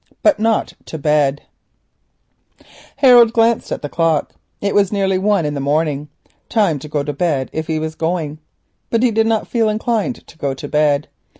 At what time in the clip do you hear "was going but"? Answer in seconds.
7.77-9.03